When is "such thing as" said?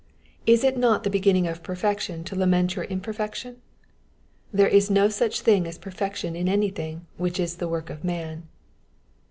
5.09-5.77